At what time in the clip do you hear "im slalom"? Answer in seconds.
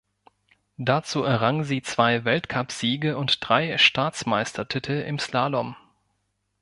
5.03-5.75